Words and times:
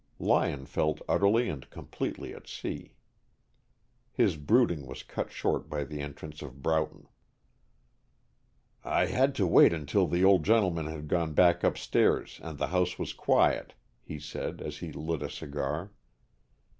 Lyon 0.17 0.65
felt 0.65 0.99
utterly 1.07 1.47
and 1.47 1.69
completely 1.69 2.33
at 2.33 2.47
sea. 2.47 2.95
His 4.11 4.35
brooding 4.35 4.87
was 4.87 5.03
cut 5.03 5.31
short 5.31 5.69
by 5.69 5.83
the 5.83 6.01
entrance 6.01 6.41
of 6.41 6.63
Broughton. 6.63 7.07
"I 8.83 9.05
had 9.05 9.35
to 9.35 9.45
wait 9.45 9.73
until 9.73 10.07
the 10.07 10.23
old 10.23 10.43
gentleman 10.43 10.87
had 10.87 11.07
gone 11.07 11.33
back 11.33 11.63
upstairs 11.63 12.39
and 12.41 12.57
the 12.57 12.69
house 12.69 12.97
was 12.97 13.13
quiet," 13.13 13.75
he 14.01 14.17
said, 14.19 14.59
as 14.59 14.79
he 14.79 14.91
lit 14.91 15.21
a 15.21 15.29
cigar. 15.29 15.91